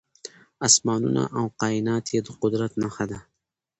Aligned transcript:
اسمانونه 0.67 1.23
او 1.37 1.45
کائنات 1.61 2.05
يې 2.13 2.19
د 2.23 2.29
قدرت 2.41 2.71
نښه 2.81 3.05
ده. 3.11 3.19